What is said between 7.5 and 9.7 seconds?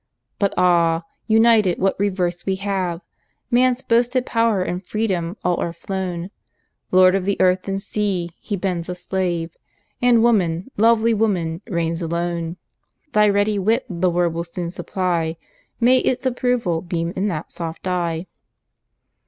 and sea, he bends a slave,